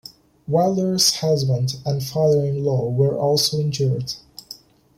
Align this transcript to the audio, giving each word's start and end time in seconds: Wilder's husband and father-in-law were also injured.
Wilder's 0.47 1.17
husband 1.17 1.75
and 1.85 2.03
father-in-law 2.03 2.89
were 2.89 3.15
also 3.19 3.59
injured. 3.59 4.13